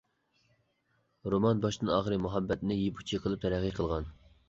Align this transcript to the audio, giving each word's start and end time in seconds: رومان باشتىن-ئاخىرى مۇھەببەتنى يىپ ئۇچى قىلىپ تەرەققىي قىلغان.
رومان 1.35 1.63
باشتىن-ئاخىرى 1.67 2.19
مۇھەببەتنى 2.25 2.81
يىپ 2.83 3.01
ئۇچى 3.05 3.25
قىلىپ 3.27 3.49
تەرەققىي 3.49 3.81
قىلغان. 3.81 4.15